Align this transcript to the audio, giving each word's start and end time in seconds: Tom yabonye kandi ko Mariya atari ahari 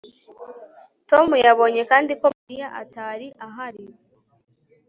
Tom 1.09 1.27
yabonye 1.45 1.81
kandi 1.91 2.11
ko 2.19 2.25
Mariya 2.35 2.67
atari 2.81 3.27
ahari 3.47 3.85